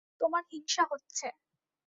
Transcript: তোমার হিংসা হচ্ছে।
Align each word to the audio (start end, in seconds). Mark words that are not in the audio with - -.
তোমার 0.21 0.43
হিংসা 0.51 0.83
হচ্ছে। 0.91 1.27